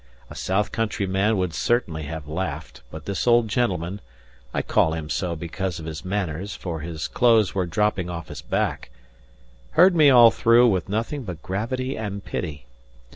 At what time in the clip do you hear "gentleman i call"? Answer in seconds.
3.49-4.93